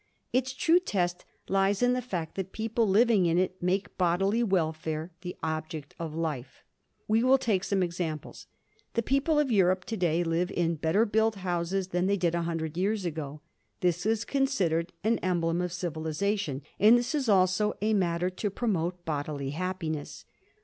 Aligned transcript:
Its 0.33 0.53
true 0.53 0.79
test 0.79 1.25
lies 1.47 1.83
in 1.83 1.93
the 1.93 2.01
fact 2.01 2.33
that 2.33 2.51
people 2.53 2.87
living 2.87 3.27
in 3.27 3.37
it 3.37 3.61
make 3.61 3.95
bodily 3.99 4.41
welfare 4.41 5.11
the 5.21 5.35
object 5.43 5.93
of 5.99 6.15
life. 6.15 6.63
We 7.07 7.21
will 7.23 7.37
take 7.37 7.63
some 7.63 7.83
examples. 7.83 8.47
The 8.95 9.03
people 9.03 9.37
of 9.37 9.51
Europe 9.51 9.85
to 9.85 9.97
day 9.97 10.23
live 10.23 10.49
in 10.49 10.73
better 10.73 11.05
built 11.05 11.35
houses 11.35 11.89
than 11.89 12.07
they 12.07 12.17
did 12.17 12.33
a 12.33 12.41
hundred 12.41 12.77
years 12.77 13.05
ago. 13.05 13.41
This 13.81 14.07
is 14.07 14.25
considered 14.25 14.91
an 15.03 15.19
emblem 15.19 15.61
of 15.61 15.71
civilization, 15.71 16.63
and 16.79 16.97
this 16.97 17.13
is 17.13 17.29
also 17.29 17.75
a 17.79 17.93
matter 17.93 18.31
to 18.31 18.49
promote 18.49 19.05
bodily 19.05 19.51
happiness. 19.51 20.25